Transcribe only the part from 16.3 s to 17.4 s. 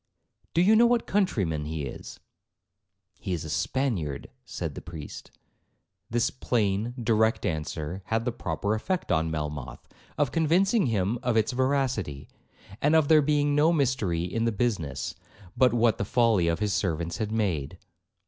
of his servants had